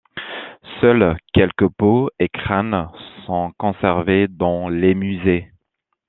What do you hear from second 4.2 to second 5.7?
dans les musées.